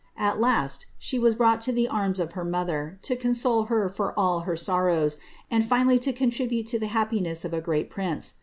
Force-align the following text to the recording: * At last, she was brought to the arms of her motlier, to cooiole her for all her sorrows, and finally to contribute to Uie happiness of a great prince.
* 0.15 0.17
At 0.31 0.39
last, 0.39 0.87
she 0.97 1.19
was 1.19 1.35
brought 1.35 1.61
to 1.61 1.71
the 1.71 1.87
arms 1.87 2.19
of 2.19 2.31
her 2.31 2.43
motlier, 2.43 2.99
to 3.03 3.15
cooiole 3.15 3.67
her 3.67 3.87
for 3.87 4.17
all 4.17 4.39
her 4.39 4.55
sorrows, 4.55 5.19
and 5.51 5.63
finally 5.63 5.99
to 5.99 6.11
contribute 6.11 6.65
to 6.69 6.79
Uie 6.79 6.87
happiness 6.87 7.45
of 7.45 7.53
a 7.53 7.61
great 7.61 7.87
prince. 7.91 8.33